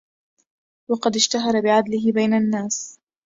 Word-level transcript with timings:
وقد 0.89 1.15
أشتهر 1.15 1.61
بعدله 1.61 2.11
بين 2.11 2.33
الناس 2.33 2.99